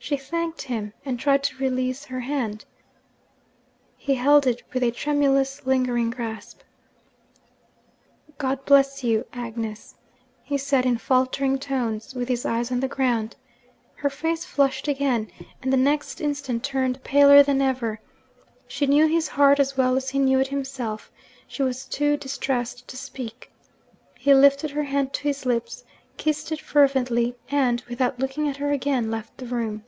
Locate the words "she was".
21.46-21.84